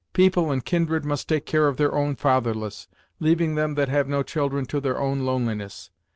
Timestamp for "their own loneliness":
4.81-5.91